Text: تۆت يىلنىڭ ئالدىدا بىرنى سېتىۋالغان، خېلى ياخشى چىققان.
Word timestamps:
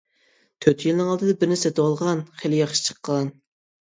تۆت 0.65 0.85
يىلنىڭ 0.85 1.11
ئالدىدا 1.11 1.35
بىرنى 1.43 1.57
سېتىۋالغان، 1.63 2.23
خېلى 2.39 2.63
ياخشى 2.63 2.81
چىققان. 2.87 3.31